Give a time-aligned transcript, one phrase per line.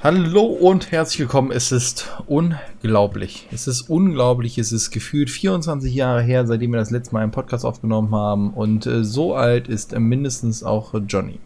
[0.00, 1.50] Hallo und herzlich willkommen.
[1.50, 3.48] Es ist unglaublich.
[3.50, 4.56] Es ist unglaublich.
[4.56, 8.54] Es ist gefühlt 24 Jahre her, seitdem wir das letzte Mal einen Podcast aufgenommen haben.
[8.54, 11.40] Und äh, so alt ist äh, mindestens auch Johnny.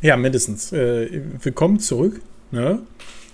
[0.00, 0.72] Ja, mindestens.
[0.72, 2.20] Äh, willkommen zurück.
[2.50, 2.80] Ne?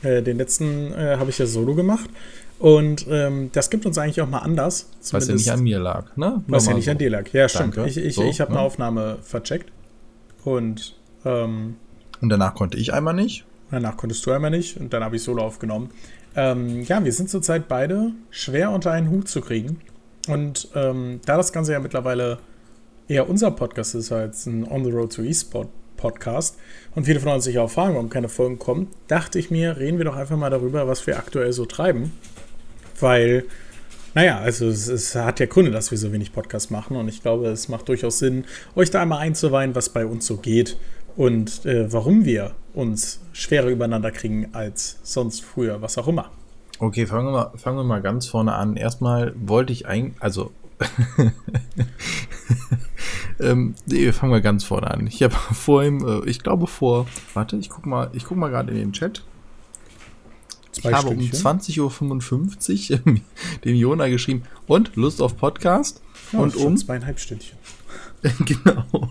[0.02, 2.10] Äh, den letzten äh, habe ich ja solo gemacht.
[2.58, 4.90] Und ähm, das gibt uns eigentlich auch mal anders.
[5.12, 6.44] Was ja nicht an mir lag, ne?
[6.46, 6.90] Was ja nicht so.
[6.90, 7.32] an dir lag.
[7.32, 7.78] Ja, stimmt.
[7.78, 7.88] Danke.
[7.88, 8.58] Ich, ich, so, ich habe ne?
[8.58, 9.72] eine Aufnahme vercheckt.
[10.44, 10.94] Und,
[11.24, 11.76] ähm,
[12.20, 13.46] und danach konnte ich einmal nicht.
[13.70, 15.90] Danach konntest du einmal nicht und dann habe ich Solo aufgenommen.
[16.36, 19.80] Ähm, ja, wir sind zurzeit beide schwer unter einen Hut zu kriegen.
[20.28, 22.38] Und ähm, da das Ganze ja mittlerweile
[23.08, 26.56] eher unser Podcast ist als ein On the Road to eSport Podcast
[26.94, 29.98] und viele von uns sich auch fragen, warum keine Folgen kommen, dachte ich mir, reden
[29.98, 32.12] wir doch einfach mal darüber, was wir aktuell so treiben.
[33.00, 33.44] Weil,
[34.14, 37.20] naja, also es, es hat ja Gründe, dass wir so wenig Podcast machen und ich
[37.20, 38.44] glaube, es macht durchaus Sinn,
[38.76, 40.76] euch da einmal einzuweihen, was bei uns so geht
[41.18, 46.30] und äh, warum wir uns schwerer übereinander kriegen als sonst früher, was auch immer.
[46.78, 48.76] Okay, fangen wir mal, fangen wir mal ganz vorne an.
[48.76, 50.52] Erstmal wollte ich eigentlich, also
[53.40, 55.08] ähm, nee, fangen wir ganz vorne an.
[55.08, 58.70] Ich habe vorhin, äh, ich glaube vor, warte, ich guck mal, ich guck mal gerade
[58.70, 59.24] in den Chat.
[60.70, 63.20] Zwei ich habe um 20.55 Uhr
[63.64, 66.00] dem Jona geschrieben, und Lust auf Podcast?
[66.32, 67.58] Ja, und um zweieinhalb Stündchen.
[68.44, 69.10] genau.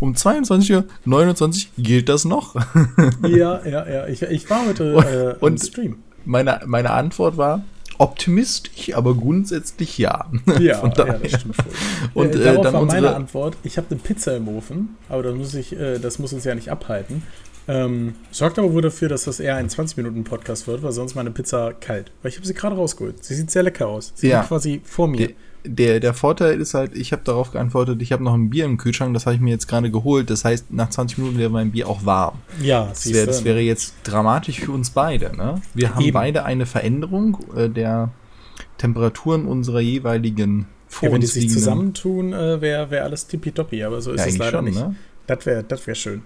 [0.00, 2.54] Um 22.29 Uhr gilt das noch.
[3.22, 4.06] ja, ja, ja.
[4.08, 5.98] Ich, ich war heute äh, und, Stream.
[6.24, 7.64] Meine, meine Antwort war,
[7.98, 10.30] optimistisch, aber grundsätzlich ja.
[10.58, 11.72] Ja, ja das stimmt voll.
[12.14, 15.34] Und äh, darauf dann war meine Antwort, ich habe eine Pizza im Ofen, aber das
[15.34, 17.22] muss, ich, äh, das muss uns ja nicht abhalten.
[17.66, 21.72] Ähm, sorgt aber wohl dafür, dass das eher ein 20-Minuten-Podcast wird, weil sonst meine Pizza
[21.72, 22.12] kalt.
[22.20, 23.24] Weil ich habe sie gerade rausgeholt.
[23.24, 24.12] Sie sieht sehr lecker aus.
[24.14, 24.38] Sie ja.
[24.38, 25.28] liegt quasi vor mir.
[25.28, 28.66] Die, der, der Vorteil ist halt, ich habe darauf geantwortet, ich habe noch ein Bier
[28.66, 30.30] im Kühlschrank, das habe ich mir jetzt gerade geholt.
[30.30, 32.38] Das heißt, nach 20 Minuten wäre mein Bier auch warm.
[32.60, 35.34] Ja, das, wär, das wäre jetzt dramatisch für uns beide.
[35.36, 35.60] Ne?
[35.72, 36.12] Wir haben Eben.
[36.12, 38.10] beide eine Veränderung äh, der
[38.78, 44.00] Temperaturen unserer jeweiligen vor ja, Wenn die sich zusammentun, äh, wäre wär alles tippitoppi, aber
[44.00, 44.78] so ist ja, es leider schon, nicht.
[44.78, 44.94] Ne?
[45.26, 46.22] Das wäre das wär schön.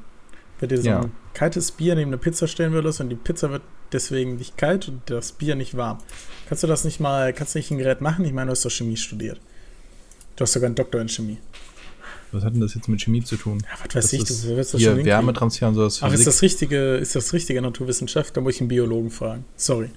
[0.60, 1.00] Wenn dir so ja.
[1.00, 3.62] ein kaltes Bier neben eine Pizza stellen würdest und die Pizza wird
[3.92, 5.98] deswegen nicht kalt und das Bier nicht warm.
[6.48, 8.24] Kannst du das nicht mal, kannst du nicht ein Gerät machen?
[8.24, 9.40] Ich meine, du hast doch Chemie studiert.
[10.36, 11.38] Du hast sogar einen Doktor in Chemie.
[12.30, 13.62] Was hat denn das jetzt mit Chemie zu tun?
[13.62, 16.00] Ja, was weiß das ich, du wirst das hier Wärmetransfer und sowas.
[16.02, 18.36] Ach, ist das richtige, ist das richtige Naturwissenschaft?
[18.36, 19.44] Da muss ich einen Biologen fragen.
[19.56, 19.90] Sorry.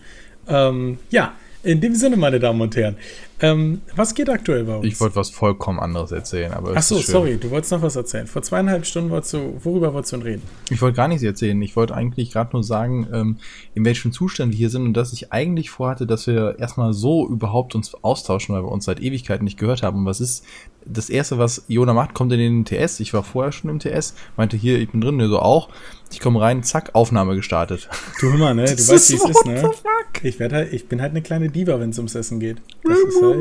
[0.47, 1.33] Ähm, ja,
[1.63, 2.95] in dem Sinne, meine Damen und Herren,
[3.39, 4.85] ähm, was geht aktuell bei uns?
[4.85, 6.73] Ich wollte was vollkommen anderes erzählen, aber.
[6.75, 8.27] Ach so, sorry, du wolltest noch was erzählen.
[8.27, 10.41] Vor zweieinhalb Stunden wolltest du, worüber wolltest du denn reden?
[10.69, 11.59] Ich wollte gar nichts erzählen.
[11.61, 13.37] Ich wollte eigentlich gerade nur sagen, ähm,
[13.73, 17.27] in welchem Zustand wir hier sind und dass ich eigentlich vorhatte, dass wir erstmal so
[17.27, 19.99] überhaupt uns austauschen, weil wir uns seit Ewigkeiten nicht gehört haben.
[19.99, 20.45] Und was ist
[20.85, 22.99] das erste, was Jona macht, kommt in den TS.
[22.99, 25.69] Ich war vorher schon im TS, meinte hier, ich bin drin, der so auch.
[26.11, 27.89] Ich komme rein, zack, Aufnahme gestartet.
[28.19, 28.65] Du immer, ne?
[28.65, 29.71] Du das weißt, wie es ist, ne?
[30.23, 32.57] Ich, werd halt, ich bin halt eine kleine Diva, wenn es ums Essen geht.
[32.83, 33.37] Das ist halt.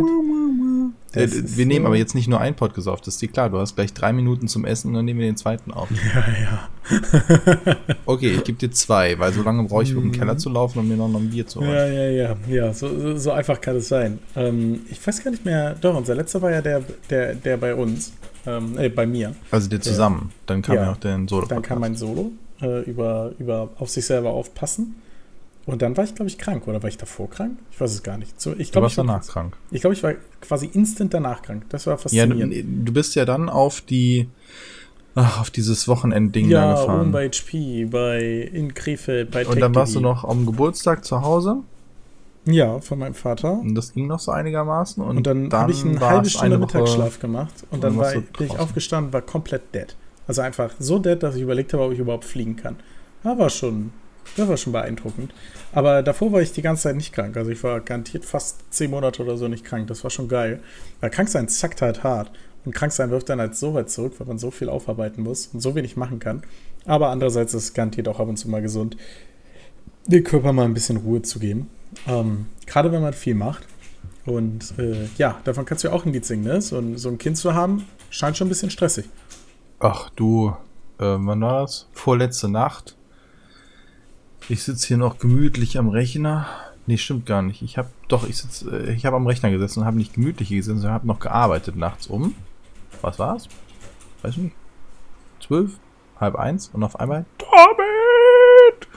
[1.13, 3.51] Das äh, wir nehmen aber jetzt nicht nur ein Podcast auf, das ist dir klar.
[3.51, 5.89] Du hast gleich drei Minuten zum Essen und dann nehmen wir den zweiten auf.
[6.15, 7.77] Ja, ja.
[8.07, 10.81] okay, ich gebe dir zwei, weil so lange brauche ich, um den Keller zu laufen
[10.81, 11.71] und mir noch ein Bier zu holen.
[11.71, 12.37] Ja, ja, ja.
[12.49, 14.19] Ja, so, so einfach kann es sein.
[14.35, 15.77] Ähm, ich weiß gar nicht mehr.
[15.81, 18.13] Doch, unser letzter war ja der, der, der bei uns.
[18.47, 19.35] Ähm, äh, bei mir.
[19.51, 20.33] Also der zusammen.
[20.47, 21.43] Dann kam ja, ja auch der Solo.
[21.43, 21.49] -Podcast.
[21.49, 24.95] Dann kam mein Solo äh, über, über auf sich selber aufpassen.
[25.71, 26.67] Und dann war ich, glaube ich, krank.
[26.67, 27.57] Oder war ich davor krank?
[27.71, 28.41] Ich weiß es gar nicht.
[28.41, 29.57] So, ich glaub, du warst ich war, danach krank.
[29.71, 31.65] Ich glaube, ich war quasi instant danach krank.
[31.69, 32.53] Das war faszinierend.
[32.53, 34.29] Ja, du, du bist ja dann auf die
[35.15, 37.07] ach, auf dieses Wochenendding ja, da gefahren.
[37.07, 38.21] Ja, bei HP, bei
[38.53, 41.59] in Krefeld, bei Und dann warst du noch am Geburtstag zu Hause?
[42.47, 43.53] Ja, von meinem Vater.
[43.53, 45.01] Und das ging noch so einigermaßen.
[45.01, 47.55] Und, und dann, dann habe ich eine halbe Stunde eine Mittagsschlaf gemacht.
[47.71, 49.95] Und, und dann war, bin ich aufgestanden, war komplett dead.
[50.27, 52.77] Also einfach so dead, dass ich überlegt habe, ob ich überhaupt fliegen kann.
[53.23, 53.93] War schon,
[54.37, 55.33] das war schon beeindruckend.
[55.73, 57.37] Aber davor war ich die ganze Zeit nicht krank.
[57.37, 59.87] Also ich war garantiert fast zehn Monate oder so nicht krank.
[59.89, 60.61] Das war schon geil.
[61.01, 62.31] Weil krank sein zackt halt hart.
[62.65, 65.49] Und krank sein wirft dann halt so weit zurück, weil man so viel aufarbeiten muss
[65.49, 66.43] und so wenig machen kann.
[66.85, 68.97] Aber andererseits ist es garantiert auch ab und zu mal gesund,
[70.07, 71.71] dem Körper mal ein bisschen Ruhe zu geben.
[72.07, 73.67] Ähm, Gerade wenn man viel macht.
[74.27, 76.61] Und äh, ja, davon kannst du ja auch ein Lied singen, ne?
[76.61, 79.07] So ein, so ein Kind zu haben, scheint schon ein bisschen stressig.
[79.79, 80.49] Ach du,
[80.99, 81.89] äh, wann war das?
[81.93, 82.97] Vorletzte Nacht.
[84.51, 86.45] Ich sitze hier noch gemütlich am Rechner.
[86.89, 87.63] Nee, stimmt gar nicht.
[87.63, 90.49] Ich habe doch, ich sitze, äh, ich habe am Rechner gesessen und habe nicht gemütlich
[90.49, 92.35] gesessen, sondern habe noch gearbeitet nachts um.
[93.01, 93.49] Was war's?
[94.23, 94.57] Weiß nicht.
[95.41, 95.79] Zwölf,
[96.19, 98.89] halb eins und auf einmal David!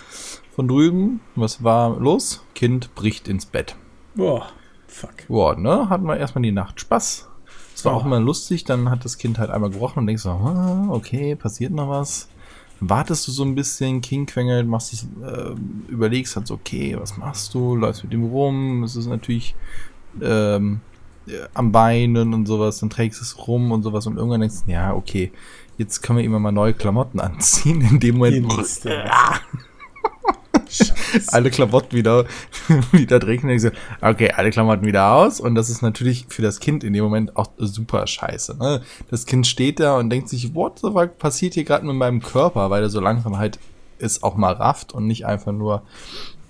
[0.56, 2.44] Von drüben, was war los?
[2.56, 3.76] Kind bricht ins Bett.
[4.16, 4.48] Boah,
[4.88, 5.28] fuck.
[5.28, 5.88] Boah, ne?
[5.88, 7.30] Hatten wir erstmal die Nacht Spaß.
[7.76, 7.98] Es war oh.
[7.98, 11.36] auch immer lustig, dann hat das Kind halt einmal gebrochen und denkst so, ah, okay,
[11.36, 12.28] passiert noch was
[12.90, 15.56] wartest du so ein bisschen, King quengelt, machst dich, äh,
[15.88, 19.56] überlegst halt so, okay, was machst du, läufst mit ihm rum, es ist natürlich
[20.22, 20.82] ähm,
[21.54, 24.72] am Beinen und sowas, dann trägst du es rum und sowas und irgendwann denkst du,
[24.72, 25.32] ja, okay,
[25.78, 27.82] jetzt können wir immer mal neue Klamotten anziehen.
[27.82, 28.52] In dem Moment.
[31.28, 32.26] alle Klamotten wieder,
[32.92, 33.50] wieder trinken.
[33.50, 33.70] Ich so,
[34.02, 35.40] okay, alle Klamotten wieder aus.
[35.40, 38.58] Und das ist natürlich für das Kind in dem Moment auch super scheiße.
[38.58, 38.82] Ne?
[39.10, 42.22] Das Kind steht da und denkt sich, what the fuck passiert hier gerade mit meinem
[42.22, 43.60] Körper, weil er so langsam halt
[44.00, 45.84] es auch mal rafft und nicht einfach nur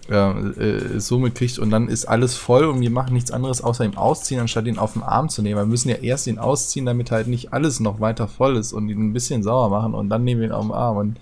[0.09, 3.85] äh, äh, so mitkriegt und dann ist alles voll und wir machen nichts anderes außer
[3.85, 5.57] ihn ausziehen, anstatt ihn auf den Arm zu nehmen.
[5.57, 8.89] Wir müssen ja erst ihn ausziehen, damit halt nicht alles noch weiter voll ist und
[8.89, 11.17] ihn ein bisschen sauer machen und dann nehmen wir ihn auf den Arm und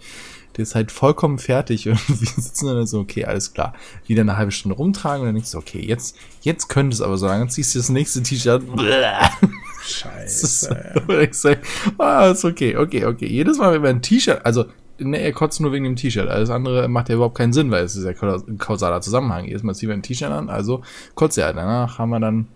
[0.58, 3.74] der ist halt vollkommen fertig und wir sitzen dann so, okay, alles klar.
[4.08, 7.18] Wieder eine halbe Stunde rumtragen und dann denkst du, okay, jetzt, jetzt könnte es aber
[7.18, 8.64] so, dann ziehst du das nächste T-Shirt.
[9.84, 10.46] Scheiße.
[11.30, 11.58] ist,
[11.98, 13.28] ah, ist okay, okay, okay.
[13.28, 14.66] Jedes Mal, wenn wir ein T-Shirt, also
[15.00, 16.30] ne, er kotzt nur wegen dem T-Shirt.
[16.30, 19.46] Alles andere macht ja überhaupt keinen Sinn, weil es ist ja ein kausaler Zusammenhang.
[19.46, 20.82] Jedes Mal ziehen wir ein T-Shirt an, also
[21.16, 21.54] kotzt er.
[21.54, 22.48] Danach haben wir dann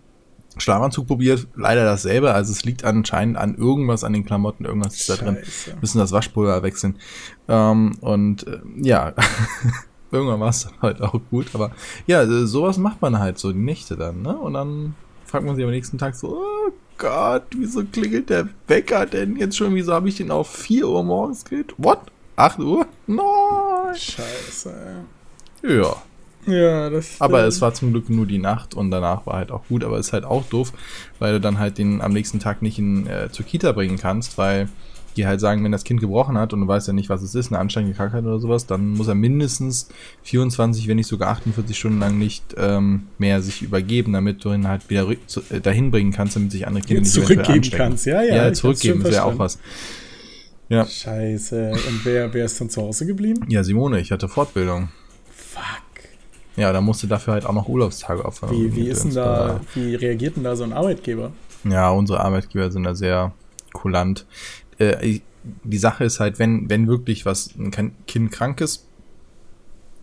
[0.57, 2.33] Schlafanzug probiert, leider dasselbe.
[2.33, 5.37] Also es liegt anscheinend an irgendwas an den Klamotten, irgendwas ist da drin.
[5.81, 6.97] Müssen das Waschpulver wechseln.
[7.47, 9.13] Ähm, und äh, ja,
[10.11, 11.47] irgendwann war es halt auch gut.
[11.53, 11.71] Aber
[12.07, 14.37] ja, äh, sowas macht man halt so die Nächte dann, ne?
[14.37, 19.05] Und dann fragt man sich am nächsten Tag so, oh Gott, wieso klingelt der Wecker
[19.05, 19.75] denn jetzt schon?
[19.75, 21.73] Wieso habe ich den auf 4 Uhr morgens geht?
[21.77, 21.99] What?
[22.37, 22.87] 8 Uhr?
[23.07, 23.95] Nein.
[23.95, 24.73] Scheiße.
[25.63, 25.95] Ja.
[26.45, 27.19] Ja, das.
[27.19, 29.97] Aber es war zum Glück nur die Nacht und danach war halt auch gut, aber
[29.97, 30.73] es ist halt auch doof,
[31.19, 34.37] weil du dann halt den am nächsten Tag nicht in, äh, zur Kita bringen kannst,
[34.37, 34.69] weil
[35.15, 37.35] die halt sagen, wenn das Kind gebrochen hat und du weißt ja nicht, was es
[37.35, 39.87] ist, eine ansteigende Krankheit oder sowas, dann muss er mindestens
[40.23, 44.67] 24, wenn nicht sogar 48 Stunden lang nicht ähm, mehr sich übergeben, damit du ihn
[44.67, 48.05] halt wieder zu, äh, dahin bringen kannst, damit sich andere Kinder nicht zurückgeben kannst.
[48.05, 49.57] Ja, ja, ja zurückgeben ist ja auch was.
[50.67, 50.85] Ja.
[50.85, 51.71] Scheiße.
[51.71, 53.45] Und wer, wer ist dann zu Hause geblieben?
[53.49, 54.89] Ja, Simone, ich hatte Fortbildung.
[55.31, 55.84] Fuck.
[56.55, 58.51] Ja, da musste dafür halt auch noch Urlaubstage opfern.
[58.51, 61.31] Wie, wie ist denn da, wie reagiert denn da so ein Arbeitgeber?
[61.63, 63.33] Ja, unsere Arbeitgeber sind da sehr
[63.73, 64.25] kulant.
[64.77, 65.19] Äh,
[65.63, 67.71] die Sache ist halt, wenn, wenn wirklich was, ein
[68.07, 68.85] Kind krank ist,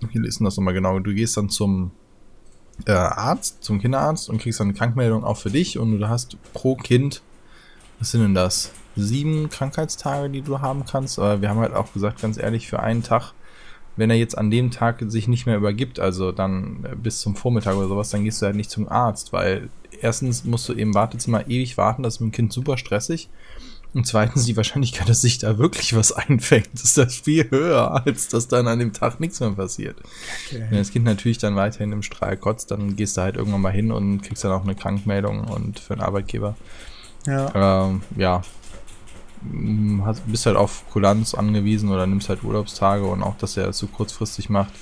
[0.01, 0.99] wie ist denn das nochmal genau?
[0.99, 1.93] Du gehst dann zum
[2.87, 6.37] äh, Arzt, zum Kinderarzt und kriegst dann eine Krankmeldung auch für dich und du hast
[6.53, 7.23] pro Kind,
[7.99, 8.73] was sind denn das?
[8.97, 11.19] sieben Krankheitstage, die du haben kannst.
[11.19, 13.33] Aber wir haben halt auch gesagt, ganz ehrlich, für einen Tag,
[13.97, 17.37] wenn er jetzt an dem Tag sich nicht mehr übergibt, also dann äh, bis zum
[17.37, 19.69] Vormittag oder sowas, dann gehst du halt nicht zum Arzt, weil
[20.01, 23.29] erstens musst du im Wartezimmer ewig warten, das ist mit dem Kind super stressig.
[23.95, 28.29] Und zweitens, die Wahrscheinlichkeit, dass sich da wirklich was einfängt, ist das viel höher, als
[28.29, 29.97] dass dann an dem Tag nichts mehr passiert.
[30.47, 30.67] Okay.
[30.71, 33.73] Wenn das Kind natürlich dann weiterhin im Strahl kotzt, dann gehst du halt irgendwann mal
[33.73, 36.57] hin und kriegst dann auch eine Krankmeldung und für den Arbeitgeber.
[37.27, 37.85] Ja.
[37.85, 38.43] Ähm, ja,
[40.05, 43.79] hast, bist halt auf Kulanz angewiesen oder nimmst halt Urlaubstage und auch, dass er das
[43.79, 44.73] so kurzfristig macht.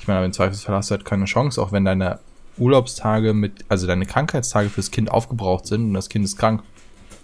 [0.00, 2.18] Ich meine, im Zweifelsfall hast du halt keine Chance, auch wenn deine
[2.58, 6.62] Urlaubstage mit, also deine Krankheitstage fürs Kind aufgebraucht sind und das Kind ist krank.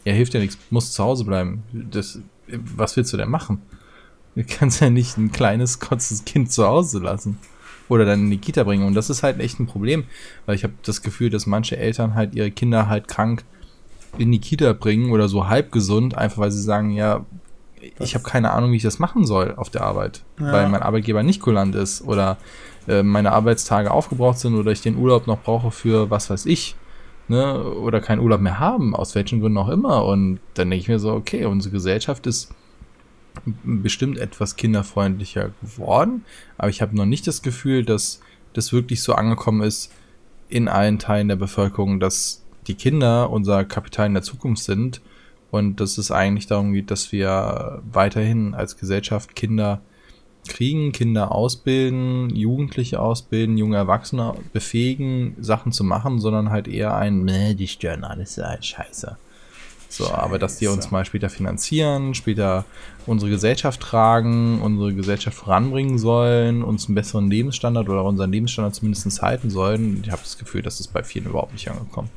[0.05, 1.64] Ja, hilft ja nichts, muss zu Hause bleiben.
[1.73, 3.62] Das, was willst du denn machen?
[4.34, 7.38] Du kannst ja nicht ein kleines, kurzes Kind zu Hause lassen.
[7.88, 8.87] Oder dann in die Kita bringen.
[8.87, 10.05] Und das ist halt echt ein Problem,
[10.46, 13.44] weil ich habe das Gefühl, dass manche Eltern halt ihre Kinder halt krank
[14.16, 17.25] in die Kita bringen oder so halb gesund, einfach weil sie sagen, ja,
[18.00, 20.52] ich habe keine Ahnung, wie ich das machen soll auf der Arbeit, ja.
[20.52, 22.38] weil mein Arbeitgeber nicht kulant ist oder
[22.87, 26.77] äh, meine Arbeitstage aufgebraucht sind oder ich den Urlaub noch brauche für was weiß ich,
[27.29, 30.05] ne, oder keinen Urlaub mehr haben, aus welchen Gründen auch immer.
[30.05, 32.55] Und dann denke ich mir so, okay, unsere Gesellschaft ist
[33.62, 36.24] bestimmt etwas kinderfreundlicher geworden,
[36.56, 38.20] aber ich habe noch nicht das Gefühl, dass
[38.53, 39.93] das wirklich so angekommen ist
[40.48, 45.01] in allen Teilen der Bevölkerung, dass die Kinder unser Kapital in der Zukunft sind
[45.51, 49.81] und dass es eigentlich darum geht, dass wir weiterhin als Gesellschaft Kinder
[50.46, 57.25] kriegen, Kinder ausbilden, Jugendliche ausbilden, junge Erwachsene befähigen, Sachen zu machen, sondern halt eher ein,
[57.25, 59.17] ne, die stören alles, ist halt scheiße.
[59.91, 60.19] So, Scheiße.
[60.19, 62.67] aber dass die uns mal später finanzieren, später
[63.06, 69.22] unsere Gesellschaft tragen, unsere Gesellschaft voranbringen sollen, uns einen besseren Lebensstandard oder unseren Lebensstandard zumindest
[69.22, 70.03] halten sollen.
[70.05, 72.10] Ich habe das Gefühl, dass es bei vielen überhaupt nicht angekommen.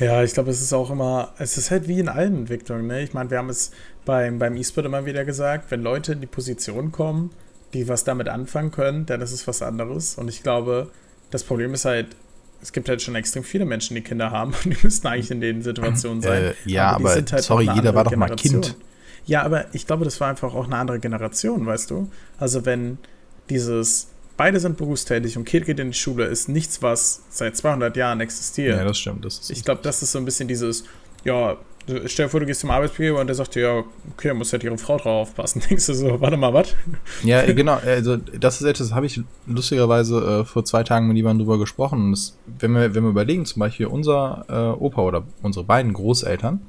[0.00, 2.86] Ja, ich glaube, es ist auch immer, es ist halt wie in allen Entwicklungen.
[2.86, 3.02] Ne?
[3.02, 3.70] Ich meine, wir haben es
[4.04, 7.30] beim, beim E-Sport immer wieder gesagt, wenn Leute in die Position kommen,
[7.74, 10.16] die was damit anfangen können, dann ist es was anderes.
[10.16, 10.90] Und ich glaube,
[11.30, 12.08] das Problem ist halt,
[12.60, 15.40] es gibt halt schon extrem viele Menschen, die Kinder haben und die müssten eigentlich in
[15.40, 16.42] den Situationen sein.
[16.42, 18.76] Äh, ja, aber, aber halt sorry, jeder war doch mal Kind.
[19.26, 22.10] Ja, aber ich glaube, das war einfach auch eine andere Generation, weißt du?
[22.38, 22.98] Also wenn
[23.48, 27.96] dieses beide sind berufstätig und Kind geht in die Schule, ist nichts, was seit 200
[27.96, 28.76] Jahren existiert.
[28.78, 29.24] Ja, das stimmt.
[29.24, 30.84] Das ich glaube, das ist so ein bisschen dieses,
[31.24, 31.56] ja,
[32.06, 34.64] Stell dir vor, du gehst zum Arbeitsbegeber und der sagt dir, ja, okay, muss halt
[34.64, 35.62] ihre Frau drauf aufpassen.
[35.68, 36.74] Denkst du so, warte mal, was?
[37.22, 37.74] Ja, genau.
[37.84, 41.58] Also, das ist etwas, das habe ich lustigerweise äh, vor zwei Tagen mit jemandem drüber
[41.58, 42.12] gesprochen.
[42.12, 46.62] Das, wenn, wir, wenn wir überlegen, zum Beispiel unser äh, Opa oder unsere beiden Großeltern,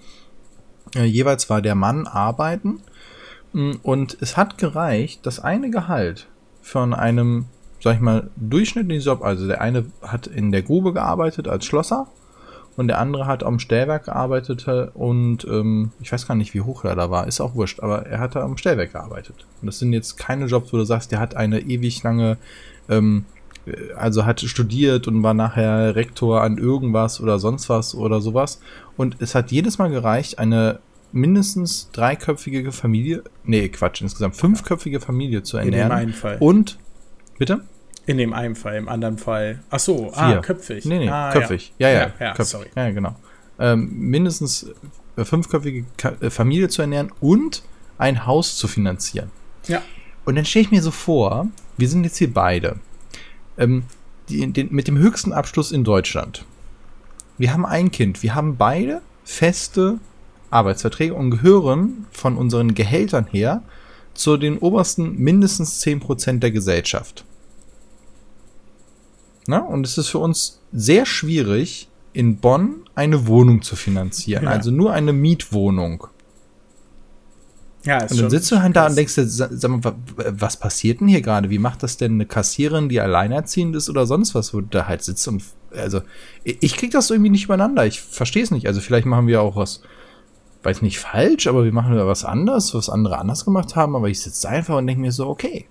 [0.98, 2.82] äh, jeweils war der Mann arbeiten
[3.54, 6.28] mm, und es hat gereicht, das eine Gehalt
[6.62, 7.46] von einem,
[7.86, 12.08] sag ich mal, durchschnittlichen Job, also der eine hat in der Grube gearbeitet als Schlosser
[12.78, 14.66] und der andere hat am Stellwerk gearbeitet
[14.96, 18.08] und ähm, ich weiß gar nicht, wie hoch er da war, ist auch wurscht, aber
[18.08, 19.46] er hat am Stellwerk gearbeitet.
[19.62, 22.38] Und das sind jetzt keine Jobs, wo du sagst, der hat eine ewig lange,
[22.90, 23.26] ähm,
[23.96, 28.62] also hat studiert und war nachher Rektor an irgendwas oder sonst was oder sowas.
[28.98, 30.80] Und es hat jedes Mal gereicht, eine
[31.12, 35.84] mindestens dreiköpfige Familie, nee, Quatsch, insgesamt fünfköpfige Familie zu ernähren.
[35.84, 36.38] In dem einen Fall.
[36.40, 36.80] Und,
[37.38, 37.62] bitte?
[38.06, 39.60] In dem einen Fall, im anderen Fall.
[39.70, 40.86] Ach so, ah, köpfig.
[40.86, 41.74] Nee, nee, ah, köpfig.
[41.80, 42.46] Ja, ja, ja, ja köpfig.
[42.46, 42.68] sorry.
[42.76, 43.16] Ja, genau.
[43.58, 44.70] Ähm, mindestens
[45.18, 45.86] äh, fünfköpfige
[46.20, 47.64] äh, Familie zu ernähren und
[47.98, 49.32] ein Haus zu finanzieren.
[49.68, 49.82] Ja.
[50.26, 51.48] Und dann stelle ich mir so vor,
[51.78, 52.78] wir sind jetzt hier beide.
[53.58, 53.84] Ähm,
[54.30, 56.46] die, den, mit dem höchsten Abschluss in Deutschland.
[57.38, 58.24] Wir haben ein Kind.
[58.24, 60.00] Wir haben beide feste
[60.50, 63.64] Arbeitsverträge und gehören von unseren Gehältern her
[64.14, 67.26] zu den obersten mindestens 10% der Gesellschaft.
[69.48, 74.46] Na, und es ist für uns sehr schwierig, in Bonn eine Wohnung zu finanzieren.
[74.46, 74.52] Ja.
[74.52, 76.08] Also nur eine Mietwohnung.
[77.84, 81.02] Ja, ist und dann sitzt du halt da und denkst dir, sag mal, was passiert
[81.02, 81.52] denn hier gerade?
[81.52, 84.88] Wie macht das denn eine Kassiererin, die alleinerziehend ist oder sonst was, wo du da
[84.88, 86.02] halt sitzt und also
[86.44, 87.86] ich krieg das irgendwie nicht übereinander.
[87.86, 88.66] Ich verstehe es nicht.
[88.66, 89.82] Also vielleicht machen wir auch was,
[90.64, 93.96] weiß nicht falsch, aber wir machen ja was anders, was andere anders gemacht haben.
[93.96, 95.68] Aber ich sitze einfach und denke mir so, okay.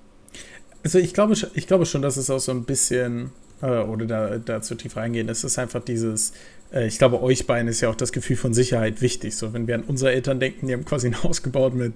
[0.84, 3.32] Also ich glaube, ich glaube schon, dass es auch so ein bisschen
[3.64, 5.28] äh, oder da, da zu tief reingehen.
[5.28, 6.32] Es ist einfach dieses,
[6.72, 9.36] äh, ich glaube, euch beiden ist ja auch das Gefühl von Sicherheit wichtig.
[9.36, 11.94] So, wenn wir an unsere Eltern denken, die haben quasi ein Haus gebaut mit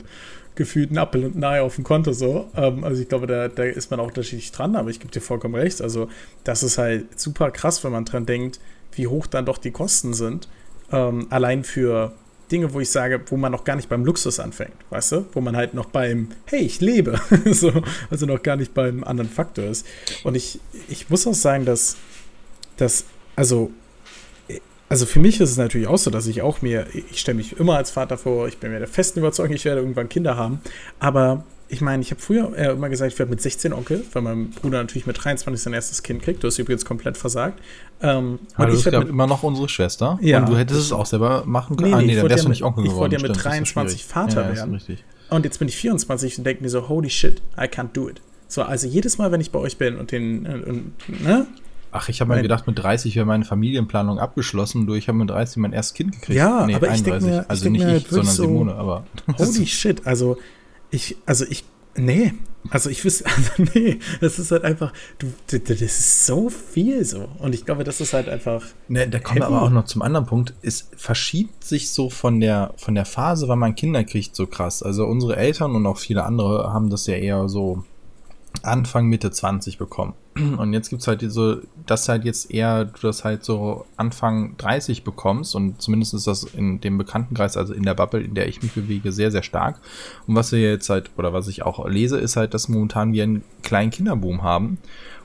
[0.54, 2.50] gefühlten Appel und Nahe auf dem Konto so.
[2.56, 5.20] Ähm, also ich glaube, da, da ist man auch unterschiedlich dran, aber ich gebe dir
[5.20, 5.82] vollkommen recht.
[5.82, 6.08] Also
[6.44, 8.58] das ist halt super krass, wenn man dran denkt,
[8.92, 10.48] wie hoch dann doch die Kosten sind.
[10.90, 12.12] Ähm, allein für
[12.50, 15.26] Dinge, wo ich sage, wo man noch gar nicht beim Luxus anfängt, weißt du?
[15.32, 17.72] Wo man halt noch beim, hey, ich lebe, so,
[18.10, 19.86] also noch gar nicht beim anderen Faktor ist.
[20.24, 21.96] Und ich, ich muss auch sagen, dass,
[22.76, 23.04] dass,
[23.36, 23.70] also,
[24.88, 27.58] also für mich ist es natürlich auch so, dass ich auch mir, ich stelle mich
[27.58, 30.60] immer als Vater vor, ich bin mir der festen Überzeugung, ich werde irgendwann Kinder haben,
[30.98, 34.22] aber ich meine, ich habe früher äh, immer gesagt, ich werde mit 16 Onkel, weil
[34.22, 36.42] mein Bruder natürlich mit 23 sein erstes Kind kriegt.
[36.42, 37.60] Du hast übrigens komplett versagt.
[38.00, 40.18] Ähm, Aber du bist ja immer noch unsere Schwester.
[40.22, 40.40] Ja.
[40.40, 41.90] Und du hättest es auch selber machen können.
[41.90, 42.96] Nee, nee, ah, nee, dann wärst ja du nicht Onkel geworden.
[42.96, 44.74] Ich wollte ja mit Stimmt, 23 Vater ja, werden.
[44.74, 45.04] Richtig.
[45.30, 48.22] Und jetzt bin ich 24 und denke mir so, holy shit, I can't do it.
[48.46, 51.46] So, also jedes Mal, wenn ich bei euch bin und den, und, ne?
[51.90, 55.30] Ach, ich habe mir gedacht, mit 30 wäre meine Familienplanung abgeschlossen, durch ich habe mit
[55.30, 56.36] 30 mein erstes Kind gekriegt.
[56.36, 56.98] Ja, nee, aber 31.
[56.98, 59.04] ich denke mir, also denk nicht mir ich, sondern so, Simone, aber.
[59.38, 60.38] Holy shit, also
[60.90, 61.64] ich, also ich
[61.98, 62.32] Nee,
[62.70, 67.28] also ich wüsste, also nee, das ist halt einfach, du, das ist so viel so.
[67.38, 68.62] Und ich glaube, das ist halt einfach.
[68.88, 70.54] Ne, da kommen wir aber auch noch zum anderen Punkt.
[70.62, 74.82] Es verschiebt sich so von der, von der Phase, wann man Kinder kriegt, so krass.
[74.82, 77.84] Also unsere Eltern und auch viele andere haben das ja eher so
[78.62, 80.14] Anfang, Mitte 20 bekommen.
[80.58, 84.56] Und jetzt gibt es halt so, dass halt jetzt eher du das halt so Anfang
[84.58, 88.48] 30 bekommst und zumindest ist das in dem Bekanntenkreis, also in der Bubble, in der
[88.48, 89.80] ich mich bewege, sehr, sehr stark.
[90.26, 93.22] Und was wir jetzt halt, oder was ich auch lese, ist halt, dass momentan wir
[93.22, 94.78] einen kleinen Kinderboom haben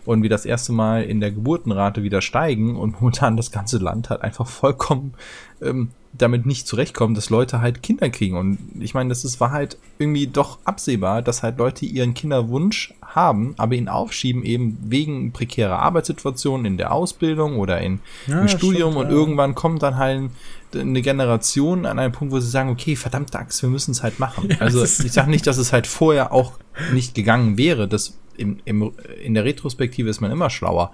[0.06, 4.10] und wir das erste Mal in der Geburtenrate wieder steigen und momentan das ganze Land
[4.10, 5.14] halt einfach vollkommen
[5.62, 8.38] ähm, damit nicht zurechtkommen, dass Leute halt Kinder kriegen.
[8.38, 12.94] Und ich meine, das ist, war halt irgendwie doch absehbar, dass halt Leute ihren Kinderwunsch
[13.16, 18.48] haben, aber ihn aufschieben eben wegen prekärer Arbeitssituationen in der Ausbildung oder in, ja, im
[18.48, 18.92] Studium.
[18.92, 19.18] Stimmt, und ja.
[19.18, 20.30] irgendwann kommt dann halt
[20.74, 24.20] eine Generation an einen Punkt, wo sie sagen, okay, verdammt Axt, wir müssen es halt
[24.20, 24.50] machen.
[24.54, 26.54] Ja, also ich sage nicht, dass es halt vorher auch
[26.92, 27.88] nicht gegangen wäre.
[27.88, 28.92] Das im, im,
[29.24, 30.92] in der Retrospektive ist man immer schlauer.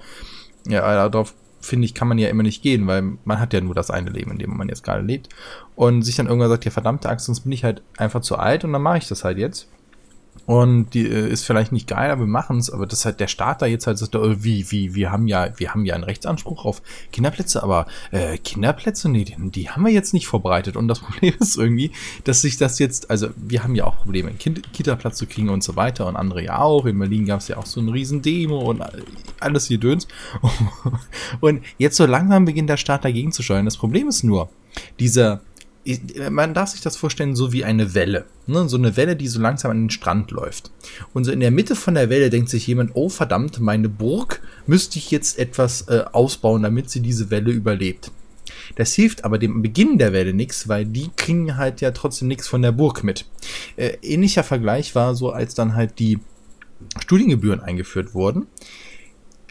[0.68, 3.76] Ja, darauf finde ich, kann man ja immer nicht gehen, weil man hat ja nur
[3.76, 5.30] das eine Leben, in dem man jetzt gerade lebt.
[5.76, 8.64] Und sich dann irgendwann sagt, ja, verdammte Axt, sonst bin ich halt einfach zu alt
[8.64, 9.68] und dann mache ich das halt jetzt.
[10.46, 12.70] Und die äh, ist vielleicht nicht geil, aber wir machen es.
[12.70, 15.50] Aber das halt der Staat da jetzt halt sagt, oh, wie, wie, wir haben ja,
[15.58, 16.82] wir haben ja einen Rechtsanspruch auf
[17.12, 20.76] Kinderplätze, aber äh, Kinderplätze, nee, die, die haben wir jetzt nicht vorbereitet.
[20.76, 21.92] Und das Problem ist irgendwie,
[22.24, 25.50] dass sich das jetzt, also wir haben ja auch Probleme, einen kind Kita-Platz zu kriegen
[25.50, 26.86] und so weiter und andere ja auch.
[26.86, 28.84] In Berlin gab es ja auch so ein riesen Demo und
[29.40, 30.08] alles hier döns.
[31.40, 33.66] Und jetzt so langsam beginnt der Staat dagegen zu steuern.
[33.66, 34.50] Das Problem ist nur,
[35.00, 35.42] dieser
[36.30, 38.26] man darf sich das vorstellen, so wie eine Welle.
[38.48, 38.68] Ne?
[38.68, 40.72] So eine Welle, die so langsam an den Strand läuft.
[41.14, 44.42] Und so in der Mitte von der Welle denkt sich jemand, oh verdammt, meine Burg
[44.68, 48.12] müsste ich jetzt etwas äh, ausbauen, damit sie diese Welle überlebt.
[48.76, 52.48] Das hilft aber dem Beginn der Welle nichts, weil die kriegen halt ja trotzdem nichts
[52.48, 53.26] von der Burg mit.
[53.76, 56.20] Äh, ähnlicher Vergleich war so, als dann halt die
[57.02, 58.48] Studiengebühren eingeführt wurden.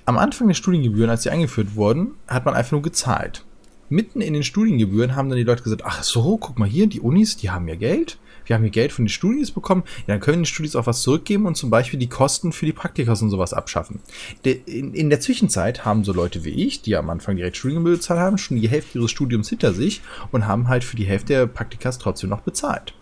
[0.05, 3.45] Am Anfang der Studiengebühren, als sie eingeführt wurden, hat man einfach nur gezahlt.
[3.89, 7.01] Mitten in den Studiengebühren haben dann die Leute gesagt, ach so, guck mal hier, die
[7.01, 8.19] Unis, die haben ja Geld
[8.49, 11.03] wir haben hier Geld von den Studis bekommen, ja, dann können die Studis auch was
[11.03, 14.01] zurückgeben und zum Beispiel die Kosten für die Praktikas und sowas abschaffen.
[14.45, 17.97] De, in, in, der Zwischenzeit haben so Leute wie ich, die am Anfang direkt Studiengebühr
[17.97, 20.01] bezahlt haben, schon die Hälfte ihres Studiums hinter sich
[20.33, 22.95] und haben halt für die Hälfte der Praktikas trotzdem noch bezahlt.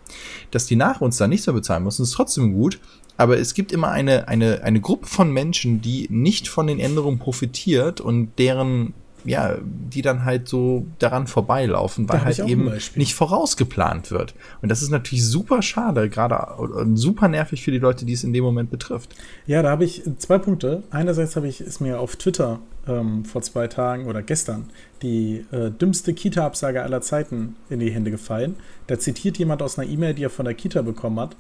[0.51, 2.81] Dass die nach uns dann nichts mehr bezahlen müssen, ist trotzdem gut,
[3.17, 7.19] aber es gibt immer eine, eine, eine Gruppe von Menschen, die nicht von den Änderungen
[7.19, 8.95] profitiert und deren
[9.27, 14.35] ja, die dann halt so daran vorbeilaufen, weil halt eben nicht vorausgeplant wird.
[14.63, 16.47] Und das ist natürlich super schade, gerade
[16.95, 19.15] super nervig für die Leute, die es in dem Moment betrifft.
[19.47, 20.83] Ja, da habe ich zwei Punkte.
[20.91, 24.71] Einerseits habe ich, ist mir auf Twitter ähm, vor zwei Tagen oder gestern
[25.03, 28.57] die äh, dümmste Kita-Absage aller Zeiten in die Hände gefallen.
[28.87, 31.37] Da zitiert jemand aus einer E-Mail, die er von der Kita bekommen hat.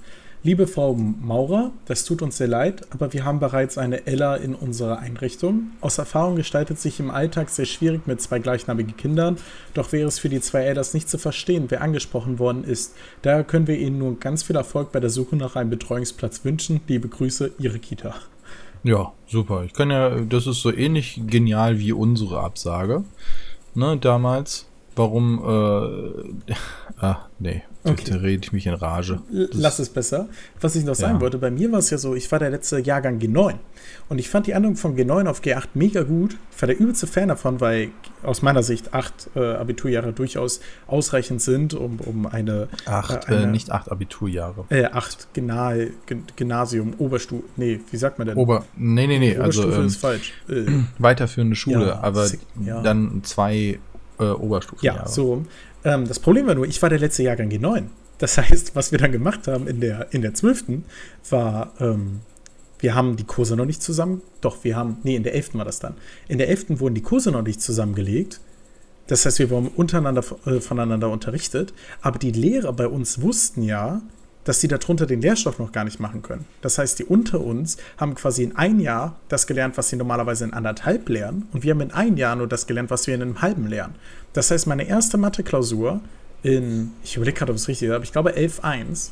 [0.46, 4.54] Liebe Frau Maurer, das tut uns sehr leid, aber wir haben bereits eine Ella in
[4.54, 5.72] unserer Einrichtung.
[5.80, 9.38] Aus Erfahrung gestaltet sich im Alltag sehr schwierig mit zwei gleichnamigen Kindern,
[9.74, 12.94] doch wäre es für die zwei Ellas nicht zu verstehen, wer angesprochen worden ist.
[13.22, 16.80] Daher können wir Ihnen nun ganz viel Erfolg bei der Suche nach einem Betreuungsplatz wünschen.
[16.86, 18.14] Liebe Grüße, Ihre Kita.
[18.84, 19.64] Ja, super.
[19.64, 23.02] Ich kann ja, das ist so ähnlich genial wie unsere Absage.
[23.74, 24.68] Ne, damals.
[24.94, 26.54] Warum, äh,
[27.04, 28.04] ah, nee, Okay.
[28.10, 29.20] Da rede ich mich in Rage.
[29.30, 30.28] Das Lass es besser.
[30.60, 31.20] Was ich noch sagen ja.
[31.20, 33.54] wollte, bei mir war es ja so, ich war der letzte Jahrgang G9.
[34.08, 36.36] Und ich fand die Änderung von G9 auf G8 mega gut.
[36.54, 37.90] Ich war der übelste Fan davon, weil
[38.22, 42.68] aus meiner Sicht acht äh, Abiturjahre durchaus ausreichend sind, um, um eine.
[42.86, 44.64] Acht, äh, eine, äh, nicht acht Abiturjahre.
[44.68, 45.90] Äh, acht Gymnal,
[46.36, 47.44] Gymnasium, Oberstufe.
[47.56, 48.36] Nee, wie sagt man denn?
[48.36, 49.36] Ober, nee, nee, nee.
[49.36, 50.32] Also, Oberstufe also, ist falsch.
[50.48, 50.66] Äh,
[50.98, 52.28] weiterführende Schule, ja, aber
[52.64, 52.82] ja.
[52.82, 53.78] dann zwei
[54.18, 54.84] äh, Oberstufen.
[54.84, 55.44] Ja, so.
[55.84, 57.84] Ähm, das Problem war nur, ich war der letzte Jahrgang G9.
[58.18, 60.64] Das heißt, was wir dann gemacht haben in der, in der 12.
[61.30, 62.20] war, ähm,
[62.78, 65.54] wir haben die Kurse noch nicht zusammen, doch, wir haben, nee, in der 11.
[65.54, 65.94] war das dann.
[66.28, 66.80] In der 11.
[66.80, 68.40] wurden die Kurse noch nicht zusammengelegt.
[69.06, 74.02] Das heißt, wir wurden untereinander äh, voneinander unterrichtet, aber die Lehrer bei uns wussten ja,
[74.46, 76.46] dass sie darunter den Lehrstoff noch gar nicht machen können.
[76.62, 80.44] Das heißt, die unter uns haben quasi in ein Jahr das gelernt, was sie normalerweise
[80.44, 83.22] in anderthalb lernen, und wir haben in ein Jahr nur das gelernt, was wir in
[83.22, 83.96] einem halben lernen.
[84.32, 86.00] Das heißt, meine erste Mathe-Klausur
[86.42, 89.10] in, ich überlege gerade, ob es richtig ist, aber ich glaube 11.1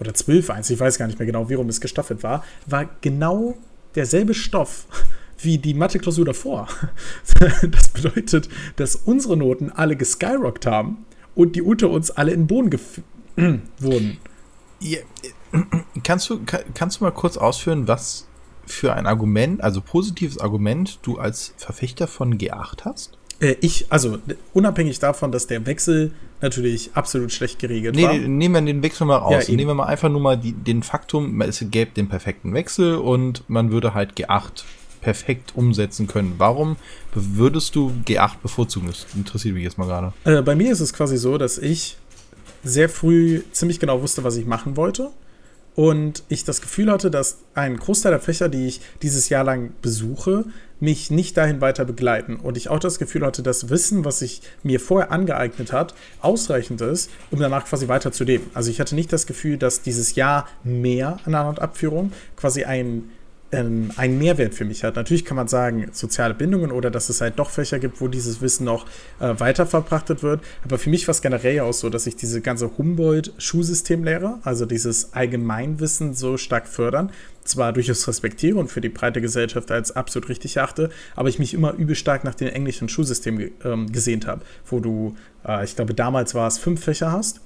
[0.00, 3.56] oder 12.1, ich weiß gar nicht mehr genau, wie rum es gestaffelt war, war genau
[3.94, 4.86] derselbe Stoff
[5.38, 6.68] wie die Mathe-Klausur davor.
[7.70, 12.46] Das bedeutet, dass unsere Noten alle geskyrockt haben und die unter uns alle in den
[12.46, 12.70] Boden
[13.78, 14.16] wurden.
[14.80, 14.98] Ja,
[16.04, 16.40] kannst, du,
[16.74, 18.26] kannst du mal kurz ausführen, was
[18.66, 23.16] für ein Argument, also positives Argument, du als Verfechter von G8 hast?
[23.40, 24.18] Äh, ich, also
[24.52, 28.14] unabhängig davon, dass der Wechsel natürlich absolut schlecht geregelt nee, war.
[28.14, 29.48] Nehmen wir den Wechsel mal raus.
[29.48, 32.96] Ja, nehmen wir mal einfach nur mal die, den Faktum, es gäbe den perfekten Wechsel
[32.96, 34.64] und man würde halt G8
[35.00, 36.34] perfekt umsetzen können.
[36.38, 36.76] Warum
[37.14, 38.88] würdest du G8 bevorzugen?
[38.88, 40.12] Das interessiert mich jetzt mal gerade.
[40.24, 41.96] Äh, bei mir ist es quasi so, dass ich
[42.66, 45.10] sehr früh ziemlich genau wusste, was ich machen wollte.
[45.74, 49.72] Und ich das Gefühl hatte, dass ein Großteil der Fächer, die ich dieses Jahr lang
[49.82, 50.46] besuche,
[50.80, 52.36] mich nicht dahin weiter begleiten.
[52.36, 56.80] Und ich auch das Gefühl hatte, das Wissen, was sich mir vorher angeeignet hat, ausreichend
[56.80, 58.50] ist, um danach quasi weiter zu leben.
[58.54, 63.10] Also ich hatte nicht das Gefühl, dass dieses Jahr mehr an und Abführung quasi ein
[63.56, 64.96] ähm, einen Mehrwert für mich hat.
[64.96, 68.40] Natürlich kann man sagen, soziale Bindungen oder dass es halt doch Fächer gibt, wo dieses
[68.40, 68.86] Wissen noch
[69.20, 70.42] äh, weiter verprachtet wird.
[70.64, 75.12] Aber für mich war es generell auch so, dass ich diese ganze Humboldt-Schulsystemlehre, also dieses
[75.14, 77.10] Allgemeinwissen so stark fördern,
[77.44, 81.54] zwar durchaus respektiere und für die breite Gesellschaft als absolut richtig achte, aber ich mich
[81.54, 85.16] immer übel stark nach dem englischen Schulsystem ähm, gesehnt habe, wo du,
[85.46, 87.40] äh, ich glaube damals war es fünf Fächer hast,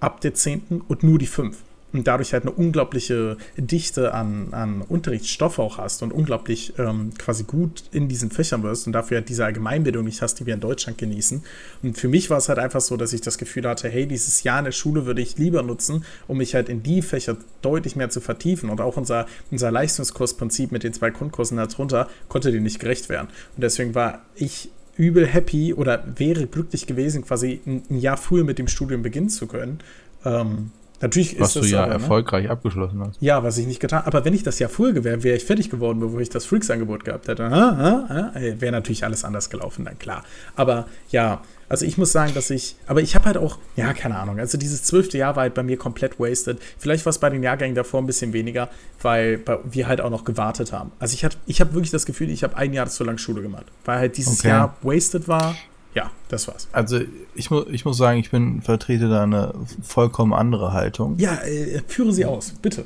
[0.00, 1.58] ab der zehnten und nur die fünf
[1.92, 7.44] und dadurch halt eine unglaubliche Dichte an, an Unterrichtsstoff auch hast und unglaublich ähm, quasi
[7.44, 10.60] gut in diesen Fächern wirst und dafür halt diese Allgemeinbildung nicht hast, die wir in
[10.60, 11.42] Deutschland genießen.
[11.82, 14.42] Und für mich war es halt einfach so, dass ich das Gefühl hatte, hey, dieses
[14.42, 17.96] Jahr in der Schule würde ich lieber nutzen, um mich halt in die Fächer deutlich
[17.96, 18.70] mehr zu vertiefen.
[18.70, 23.28] Und auch unser, unser Leistungskursprinzip mit den zwei Grundkursen darunter konnte dem nicht gerecht werden.
[23.56, 28.58] Und deswegen war ich übel happy oder wäre glücklich gewesen, quasi ein, Jahr früher mit
[28.58, 29.80] dem Studium beginnen zu können.
[30.24, 30.70] Ähm,
[31.02, 31.94] Natürlich was ist das du ja aber, ne?
[31.94, 33.20] erfolgreich abgeschlossen hast.
[33.20, 35.68] Ja, was ich nicht getan Aber wenn ich das ja früher gewesen wäre ich fertig
[35.68, 37.50] geworden, bevor ich das Freaks-Angebot gehabt hätte.
[37.50, 40.24] Wäre natürlich alles anders gelaufen, dann klar.
[40.54, 44.18] Aber ja, also ich muss sagen, dass ich, aber ich habe halt auch, ja, keine
[44.18, 46.58] Ahnung, also dieses zwölfte Jahr war halt bei mir komplett wasted.
[46.78, 48.68] Vielleicht war es bei den Jahrgängen davor ein bisschen weniger,
[49.00, 50.92] weil wir halt auch noch gewartet haben.
[50.98, 53.66] Also ich, ich habe wirklich das Gefühl, ich habe ein Jahr zu lang Schule gemacht,
[53.86, 54.48] weil halt dieses okay.
[54.48, 55.56] Jahr wasted war
[55.94, 56.68] Ja, das war's.
[56.72, 57.00] Also
[57.34, 59.52] ich, mu ich muss sagen, ich bin vertrete da eine
[59.82, 61.18] vollkommen andere Haltung.
[61.18, 62.84] Ja, äh, führe sie aus, bitte.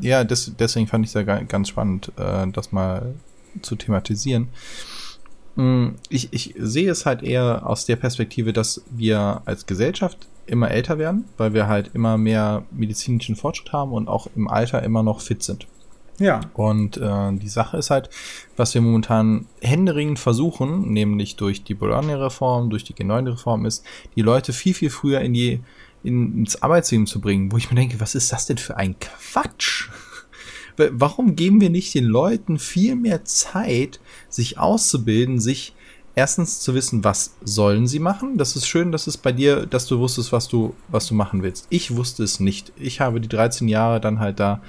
[0.00, 3.14] Ja, des deswegen fand ich es ja ganz spannend, äh, das mal
[3.62, 4.48] zu thematisieren.
[5.56, 10.70] Mm, ich, ich sehe es halt eher aus der Perspektive, dass wir als Gesellschaft immer
[10.70, 15.02] älter werden, weil wir halt immer mehr medizinischen Fortschritt haben und auch im Alter immer
[15.02, 15.66] noch fit sind.
[16.18, 16.40] Ja.
[16.54, 18.08] Und äh, die Sache ist halt,
[18.56, 24.52] was wir momentan händeringend versuchen, nämlich durch die Bologna-Reform, durch die G9-Reform, ist, die Leute
[24.52, 25.60] viel, viel früher in die,
[26.02, 28.96] in, ins Arbeitsleben zu bringen, wo ich mir denke, was ist das denn für ein
[29.00, 29.88] Quatsch?
[30.76, 35.74] Warum geben wir nicht den Leuten viel mehr Zeit, sich auszubilden, sich
[36.16, 38.38] erstens zu wissen, was sollen sie machen?
[38.38, 41.42] Das ist schön, dass es bei dir, dass du wusstest, was du, was du machen
[41.42, 41.66] willst.
[41.70, 42.72] Ich wusste es nicht.
[42.76, 44.62] Ich habe die 13 Jahre dann halt da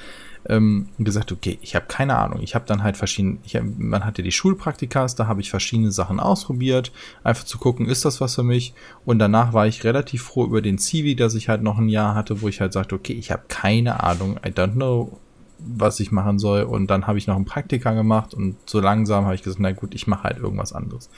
[0.47, 2.41] ähm, gesagt, okay, ich habe keine Ahnung.
[2.41, 6.19] Ich habe dann halt verschiedene, ich man hatte die Schulpraktikas, da habe ich verschiedene Sachen
[6.19, 6.91] ausprobiert,
[7.23, 8.73] einfach zu gucken, ist das was für mich?
[9.05, 12.15] Und danach war ich relativ froh über den Civi, dass ich halt noch ein Jahr
[12.15, 15.19] hatte, wo ich halt sagte, okay, ich habe keine Ahnung, I don't know,
[15.57, 16.63] was ich machen soll.
[16.63, 19.71] Und dann habe ich noch ein Praktika gemacht und so langsam habe ich gesagt, na
[19.71, 21.09] gut, ich mache halt irgendwas anderes.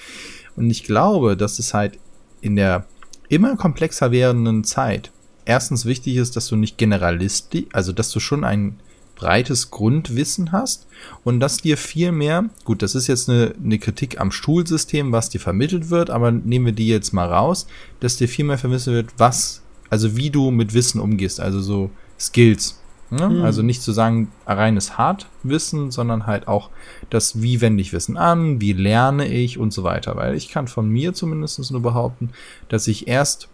[0.56, 2.00] Und ich glaube, dass es halt
[2.40, 2.86] in der
[3.30, 5.12] immer komplexer werdenden Zeit
[5.44, 8.80] erstens wichtig ist, dass du nicht Generalist, also dass du schon ein
[9.18, 10.88] breites Grundwissen hast
[11.24, 15.30] und dass dir viel mehr, gut, das ist jetzt eine, eine Kritik am Schulsystem, was
[15.30, 17.68] dir vermittelt wird, aber nehmen wir die jetzt mal raus,
[18.00, 21.90] dass dir viel mehr vermittelt wird, was, also wie du mit Wissen umgehst, also so
[22.20, 22.80] Skills.
[23.10, 23.28] Ne?
[23.28, 23.42] Mhm.
[23.42, 26.70] Also nicht zu sagen reines Hardwissen, sondern halt auch
[27.10, 30.16] das, wie wende ich Wissen an, wie lerne ich und so weiter.
[30.16, 32.32] Weil ich kann von mir zumindest nur behaupten,
[32.70, 33.48] dass ich erst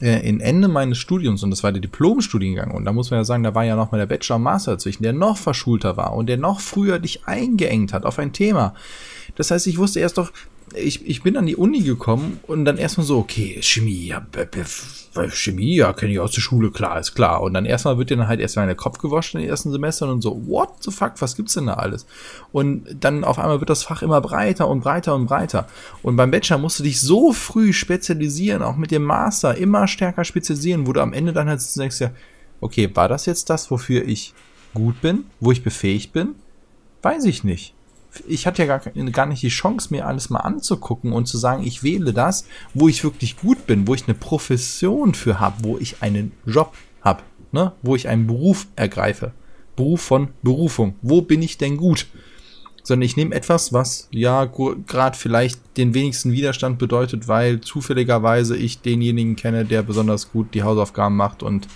[0.00, 3.24] äh, in Ende meines Studiums, und das war der Diplomstudiengang, und da muss man ja
[3.24, 6.14] sagen, da war ja noch mal der Bachelor und Master dazwischen, der noch verschulter war
[6.14, 8.74] und der noch früher dich eingeengt hat auf ein Thema.
[9.36, 10.32] Das heißt, ich wusste erst doch,
[10.74, 14.24] ich, ich bin an die Uni gekommen und dann erstmal so, okay, Chemie, ja,
[15.30, 17.42] Chemie, ja, kenne ich aus der Schule, klar, ist klar.
[17.42, 19.72] Und dann erstmal wird dir dann halt erstmal in der Kopf gewaschen in den ersten
[19.72, 22.06] Semestern und so, what the fuck, was gibt's denn da alles?
[22.52, 25.66] Und dann auf einmal wird das Fach immer breiter und breiter und breiter.
[26.02, 30.24] Und beim Bachelor musst du dich so früh spezialisieren, auch mit dem Master immer stärker
[30.24, 32.10] spezialisieren, wo du am Ende dann halt denkst, ja,
[32.60, 34.34] okay, war das jetzt das, wofür ich
[34.74, 36.34] gut bin, wo ich befähigt bin?
[37.02, 37.74] Weiß ich nicht
[38.26, 41.62] ich hatte ja gar, gar nicht die Chance, mir alles mal anzugucken und zu sagen,
[41.64, 42.44] ich wähle das,
[42.74, 46.74] wo ich wirklich gut bin, wo ich eine Profession für habe, wo ich einen Job
[47.02, 47.72] habe, ne?
[47.82, 49.32] wo ich einen Beruf ergreife.
[49.76, 50.96] Beruf von Berufung.
[51.02, 52.06] Wo bin ich denn gut?
[52.82, 58.80] Sondern ich nehme etwas, was ja gerade vielleicht den wenigsten Widerstand bedeutet, weil zufälligerweise ich
[58.80, 61.68] denjenigen kenne, der besonders gut die Hausaufgaben macht und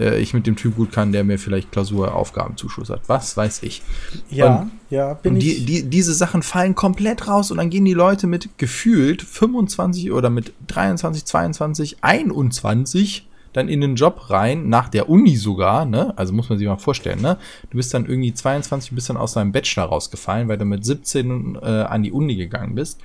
[0.00, 3.02] äh, ich mit dem Typ gut kann, der mir vielleicht Klausuraufgabenzuschuss hat.
[3.06, 3.82] Was weiß ich.
[4.30, 5.66] Ja, und, ja, bin und die, ich.
[5.66, 10.30] Die, diese Sachen fallen komplett raus und dann gehen die Leute mit gefühlt 25 oder
[10.30, 16.12] mit 23, 22, 21 dann in den Job rein, nach der Uni sogar, ne?
[16.16, 17.38] Also muss man sich mal vorstellen, ne?
[17.70, 21.56] Du bist dann irgendwie 22, bist dann aus deinem Bachelor rausgefallen, weil du mit 17
[21.56, 23.00] äh, an die Uni gegangen bist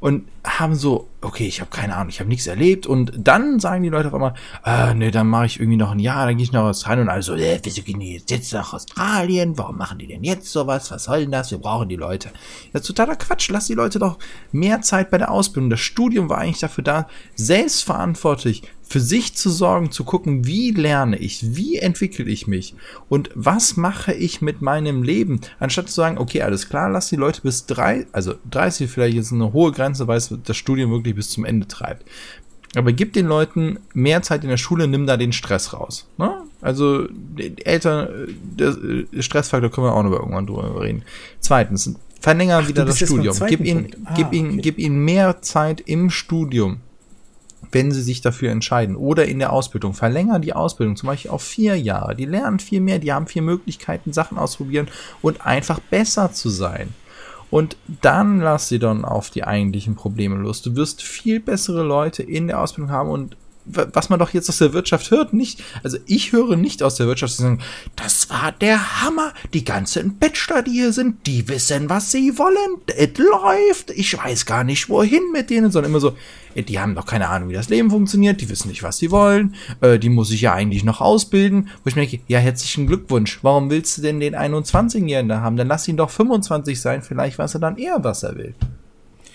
[0.00, 3.82] und haben so, okay, ich habe keine Ahnung, ich habe nichts erlebt und dann sagen
[3.82, 6.44] die Leute auf einmal, äh, nee, dann mache ich irgendwie noch ein Jahr, dann gehe
[6.44, 9.56] ich nach Australien und also, äh, wieso gehen die jetzt nach Australien?
[9.56, 10.90] Warum machen die denn jetzt sowas?
[10.90, 11.50] Was soll denn das?
[11.50, 12.30] Wir brauchen die Leute.
[12.72, 13.48] Das ist totaler Quatsch.
[13.50, 14.18] Lass die Leute doch
[14.50, 15.70] mehr Zeit bei der Ausbildung.
[15.70, 21.16] Das Studium war eigentlich dafür da, selbstverantwortlich für sich zu sorgen, zu gucken, wie lerne
[21.16, 22.74] ich, wie entwickle ich mich
[23.08, 27.16] und was mache ich mit meinem Leben, anstatt zu sagen, okay, alles klar, lass die
[27.16, 31.30] Leute bis drei, also 30 vielleicht ist eine hohe Grenze, weil das Studium wirklich bis
[31.30, 32.04] zum Ende treibt.
[32.74, 36.06] Aber gib den Leuten mehr Zeit in der Schule, nimm da den Stress raus.
[36.16, 36.38] Ne?
[36.62, 37.06] Also
[37.64, 38.08] Eltern,
[38.40, 38.74] der
[39.20, 41.02] Stressfaktor können wir auch noch irgendwann drüber reden.
[41.40, 43.36] Zweitens, verlänger Ach, wieder das Studium.
[43.46, 44.60] Gib ihnen, ah, gib, ihnen, okay.
[44.62, 46.80] gib ihnen mehr Zeit im Studium
[47.72, 48.96] wenn sie sich dafür entscheiden.
[48.96, 49.94] Oder in der Ausbildung.
[49.94, 52.14] Verlängern die Ausbildung zum Beispiel auf vier Jahre.
[52.14, 54.88] Die lernen viel mehr, die haben vier Möglichkeiten, Sachen ausprobieren
[55.22, 56.90] und einfach besser zu sein.
[57.52, 60.62] Und dann lass sie dann auf die eigentlichen Probleme los.
[60.62, 64.58] Du wirst viel bessere Leute in der Ausbildung haben und was man doch jetzt aus
[64.58, 67.60] der Wirtschaft hört, nicht, also ich höre nicht aus der Wirtschaft, die sagen,
[67.96, 72.80] das war der Hammer, die ganzen Bachelor, die hier sind, die wissen, was sie wollen,
[72.86, 76.16] es läuft, ich weiß gar nicht, wohin mit denen, sondern immer so,
[76.56, 79.54] die haben doch keine Ahnung, wie das Leben funktioniert, die wissen nicht, was sie wollen,
[79.80, 83.38] äh, die muss ich ja eigentlich noch ausbilden, wo ich mir denke, ja, herzlichen Glückwunsch,
[83.42, 87.38] warum willst du denn den 21-Jährigen da haben, dann lass ihn doch 25 sein, vielleicht
[87.38, 88.54] weiß er dann eher, was er will.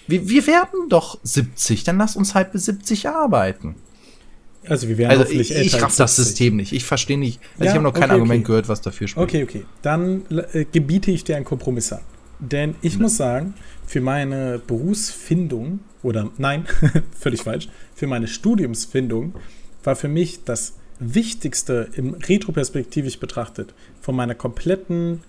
[0.08, 3.76] Wir, wir werden doch 70, dann lass uns halt bis 70 arbeiten.
[4.70, 6.74] Also wir werden also hoffentlich ich, ich raff das System nicht.
[6.74, 7.40] Ich verstehe nicht.
[7.54, 8.48] Also ja, ich habe noch kein okay, Argument okay.
[8.48, 9.24] gehört, was dafür spricht.
[9.24, 9.66] Okay, okay.
[9.82, 12.02] Dann äh, gebiete ich dir einen Kompromiss an.
[12.40, 13.00] Denn ich ja.
[13.00, 13.54] muss sagen,
[13.86, 16.66] für meine Berufsfindung, oder nein,
[17.20, 19.34] völlig falsch, für meine Studiumsfindung
[19.84, 25.22] war für mich das Wichtigste im retroperspektivisch betrachtet von meiner kompletten,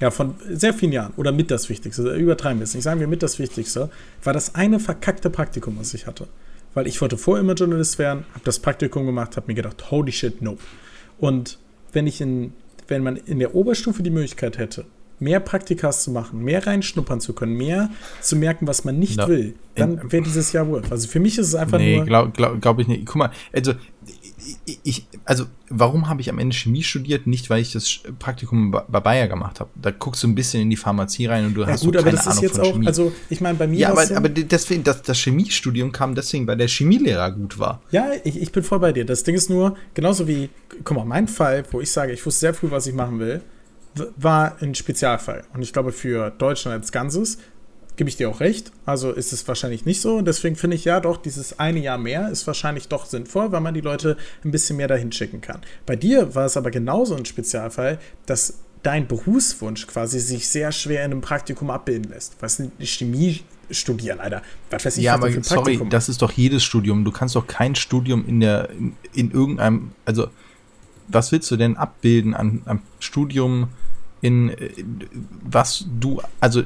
[0.00, 3.08] ja, von sehr vielen Jahren oder mit das Wichtigste, übertreiben wir es nicht, sagen wir
[3.08, 3.90] mit das Wichtigste,
[4.22, 6.28] war das eine verkackte Praktikum, was ich hatte.
[6.74, 10.12] Weil ich wollte vorher immer Journalist werden, habe das Praktikum gemacht, habe mir gedacht, holy
[10.12, 10.56] shit, no.
[11.18, 11.58] Und
[11.92, 12.52] wenn ich in,
[12.88, 14.86] wenn man in der Oberstufe die Möglichkeit hätte,
[15.22, 19.28] mehr Praktikas zu machen, mehr reinschnuppern zu können, mehr zu merken, was man nicht no.
[19.28, 20.90] will, dann wäre dieses Jahr worth.
[20.90, 22.04] Also für mich ist es einfach nee, nur.
[22.04, 23.06] Nee, glaube glaub, glaub ich nicht.
[23.06, 23.72] Guck mal, also
[24.82, 27.26] ich, also warum habe ich am Ende Chemie studiert?
[27.26, 29.70] Nicht, weil ich das Praktikum bei Bayer gemacht habe.
[29.74, 32.02] Da guckst du ein bisschen in die Pharmazie rein und du ja, hast gut, so
[32.02, 32.86] keine aber das Ahnung ist jetzt auch, Chemie.
[32.86, 33.78] Also ich meine, bei mir.
[33.78, 37.82] Ja, aber, aber deswegen, das, das Chemiestudium kam deswegen, weil der Chemielehrer gut war.
[37.90, 39.04] Ja, ich, ich bin voll bei dir.
[39.04, 40.50] Das Ding ist nur, genauso wie,
[40.84, 43.42] guck mal, mein Fall, wo ich sage, ich wusste sehr früh, was ich machen will,
[44.16, 45.44] war ein Spezialfall.
[45.54, 47.38] Und ich glaube, für Deutschland als Ganzes
[47.96, 48.72] gebe ich dir auch recht.
[48.86, 50.16] Also ist es wahrscheinlich nicht so.
[50.16, 53.60] Und deswegen finde ich ja doch, dieses eine Jahr mehr ist wahrscheinlich doch sinnvoll, weil
[53.60, 55.60] man die Leute ein bisschen mehr dahin schicken kann.
[55.86, 61.04] Bei dir war es aber genauso ein Spezialfall, dass dein Berufswunsch quasi sich sehr schwer
[61.04, 62.36] in einem Praktikum abbilden lässt.
[62.40, 64.42] Was Chemie studieren, Alter.
[64.70, 67.04] Was weiß ich, ja, aber sorry, das ist doch jedes Studium.
[67.04, 70.28] Du kannst doch kein Studium in der in, in irgendeinem, also
[71.08, 73.68] was willst du denn abbilden an, am Studium
[74.20, 75.08] in, in
[75.42, 76.62] was du, also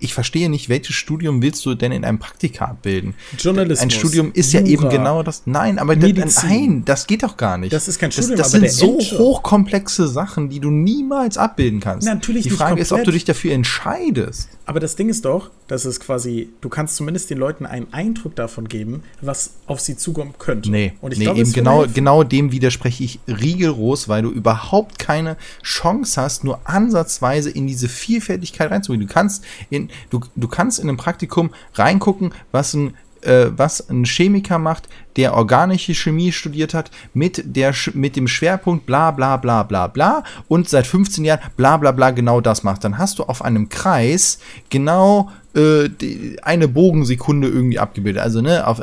[0.00, 3.14] ich verstehe nicht, welches Studium willst du denn in einem Praktika abbilden?
[3.38, 3.82] Journalismus.
[3.82, 5.42] Ein Studium ist Jura, ja eben genau das.
[5.46, 6.48] Nein, aber Medizin.
[6.48, 7.72] nein, das geht doch gar nicht.
[7.72, 9.18] Das ist kein Studium, das, das sind so Endjob.
[9.18, 12.06] hochkomplexe Sachen, die du niemals abbilden kannst.
[12.06, 14.48] Natürlich Die Frage ist, ob du dich dafür entscheidest.
[14.66, 18.36] Aber das Ding ist doch, dass es quasi, du kannst zumindest den Leuten einen Eindruck
[18.36, 20.70] davon geben, was auf sie zukommen könnte.
[20.70, 24.98] Nee, und ich nee, glaube, eben genau, genau dem widerspreche ich rigoros, weil du überhaupt
[24.98, 29.06] keine Chance hast, nur ansatzweise in diese Vielfältigkeit reinzugehen.
[29.06, 34.04] Du kannst in du, du kannst in einem Praktikum reingucken, was ein äh, was ein
[34.04, 39.62] Chemiker macht, der organische Chemie studiert hat, mit, der, mit dem Schwerpunkt bla bla bla
[39.62, 42.84] bla bla und seit 15 Jahren bla bla bla genau das macht.
[42.84, 44.38] Dann hast du auf einem Kreis
[44.70, 48.22] genau äh, die, eine Bogensekunde irgendwie abgebildet.
[48.22, 48.80] Also, ne, auf.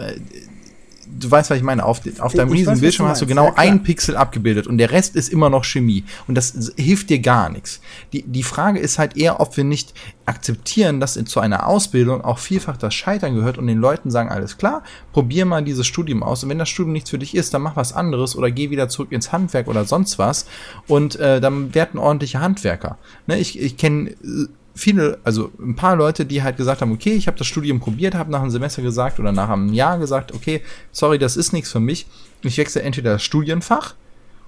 [1.18, 1.86] Du weißt, was ich meine.
[1.86, 4.78] Auf, auf deinem ich riesigen weiß, Bildschirm hast du genau ja, ein Pixel abgebildet und
[4.78, 6.04] der Rest ist immer noch Chemie.
[6.28, 7.82] Und das hilft dir gar nichts.
[8.14, 9.94] Die, die Frage ist halt eher, ob wir nicht
[10.26, 14.58] akzeptieren, dass zu einer Ausbildung auch vielfach das Scheitern gehört und den Leuten sagen, alles
[14.58, 16.44] klar, probier mal dieses Studium aus.
[16.44, 18.90] Und wenn das Studium nichts für dich ist, dann mach was anderes oder geh wieder
[18.90, 20.46] zurück ins Handwerk oder sonst was.
[20.88, 22.98] Und äh, dann werden ordentliche Handwerker.
[23.28, 27.14] Ne, ich ich kenne äh, viele, also ein paar Leute, die halt gesagt haben, okay,
[27.14, 30.34] ich habe das Studium probiert, habe nach einem Semester gesagt oder nach einem Jahr gesagt,
[30.34, 30.62] okay,
[30.92, 32.06] sorry, das ist nichts für mich.
[32.42, 33.96] Ich wechsle entweder das Studienfach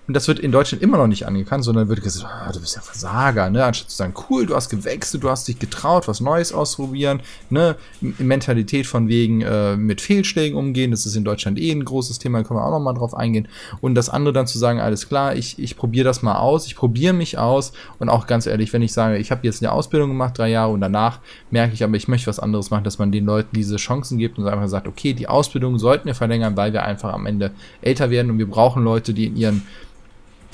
[0.07, 2.75] und das wird in Deutschland immer noch nicht angekannt, sondern wird gesagt, oh, du bist
[2.77, 3.65] ja Versager, ne?
[3.65, 7.75] Anstatt zu sagen, cool, du hast gewechselt, du hast dich getraut, was Neues ausprobieren, ne?
[7.99, 12.37] Mentalität von wegen äh, mit Fehlschlägen umgehen, das ist in Deutschland eh ein großes Thema,
[12.37, 13.49] da können wir auch noch mal drauf eingehen.
[13.81, 16.77] Und das andere dann zu sagen, alles klar, ich, ich probiere das mal aus, ich
[16.77, 20.09] probiere mich aus und auch ganz ehrlich, wenn ich sage, ich habe jetzt eine Ausbildung
[20.09, 21.19] gemacht, drei Jahre und danach
[21.51, 24.39] merke ich aber, ich möchte was anderes machen, dass man den Leuten diese Chancen gibt
[24.39, 28.09] und einfach sagt, okay, die Ausbildung sollten wir verlängern, weil wir einfach am Ende älter
[28.09, 29.63] werden und wir brauchen Leute, die in ihren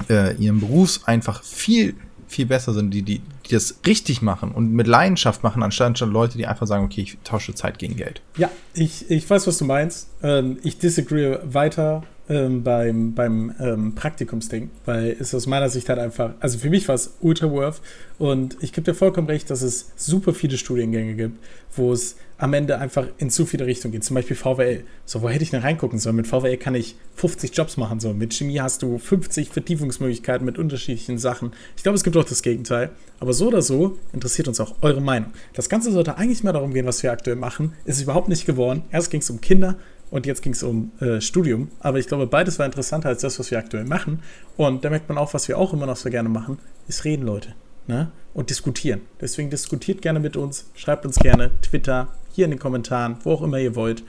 [0.10, 1.96] äh, ihrem Beruf einfach viel,
[2.28, 6.38] viel besser sind, die, die, die das richtig machen und mit Leidenschaft machen, anstatt Leute,
[6.38, 8.22] die einfach sagen, okay, ich tausche Zeit gegen Geld.
[8.38, 10.10] Ja, ich, ich weiß, was du meinst.
[10.22, 12.04] Ähm, ich disagree weiter
[12.34, 16.88] ähm, beim, beim ähm, Praktikumsding, weil es aus meiner Sicht halt einfach, also für mich
[16.88, 17.82] war es ultra worth
[18.18, 21.38] und ich gebe dir vollkommen recht, dass es super viele Studiengänge gibt,
[21.76, 24.04] wo es am Ende einfach in zu viele Richtungen geht.
[24.04, 24.84] Zum Beispiel VWL.
[25.06, 26.18] So, wo hätte ich denn reingucken sollen?
[26.18, 28.02] Mit VWL kann ich 50 Jobs machen.
[28.02, 31.54] So, mit Chemie hast du 50 Vertiefungsmöglichkeiten mit unterschiedlichen Sachen.
[31.78, 32.90] Ich glaube, es gibt auch das Gegenteil.
[33.20, 35.32] Aber so oder so interessiert uns auch eure Meinung.
[35.54, 37.74] Das Ganze sollte eigentlich mehr darum gehen, was wir aktuell machen.
[37.86, 38.84] Ist überhaupt nicht geworden.
[38.92, 39.78] Erst ging es um Kinder,
[40.14, 41.72] und jetzt ging es um äh, Studium.
[41.80, 44.20] Aber ich glaube, beides war interessanter als das, was wir aktuell machen.
[44.58, 47.26] Und da merkt man auch, was wir auch immer noch so gerne machen, ist reden,
[47.26, 47.56] Leute.
[47.88, 48.12] Ne?
[48.36, 49.02] Und diskutieren.
[49.20, 53.42] Deswegen diskutiert gerne mit uns, schreibt uns gerne Twitter, hier in den Kommentaren, wo auch
[53.42, 54.04] immer ihr wollt.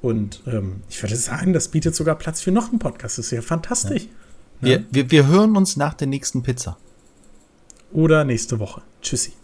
[0.00, 3.18] Und ähm, ich würde sagen, das bietet sogar Platz für noch einen Podcast.
[3.18, 4.04] Das ist ja fantastisch.
[4.62, 4.68] Ja.
[4.68, 6.78] Wir, wir, wir hören uns nach der nächsten Pizza.
[7.92, 8.80] Oder nächste Woche.
[9.02, 9.34] Tschüssi.